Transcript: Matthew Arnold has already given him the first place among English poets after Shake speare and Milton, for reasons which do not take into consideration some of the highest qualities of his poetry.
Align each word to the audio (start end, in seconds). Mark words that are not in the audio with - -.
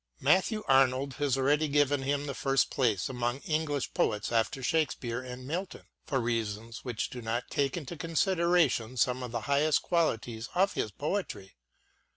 Matthew 0.19 0.63
Arnold 0.67 1.13
has 1.19 1.37
already 1.37 1.67
given 1.67 2.01
him 2.01 2.25
the 2.25 2.33
first 2.33 2.71
place 2.71 3.07
among 3.07 3.37
English 3.41 3.93
poets 3.93 4.31
after 4.31 4.63
Shake 4.63 4.91
speare 4.93 5.21
and 5.21 5.45
Milton, 5.45 5.83
for 6.07 6.19
reasons 6.19 6.83
which 6.83 7.11
do 7.11 7.21
not 7.21 7.51
take 7.51 7.77
into 7.77 7.95
consideration 7.95 8.97
some 8.97 9.21
of 9.21 9.31
the 9.31 9.41
highest 9.41 9.83
qualities 9.83 10.49
of 10.55 10.73
his 10.73 10.89
poetry. 10.89 11.55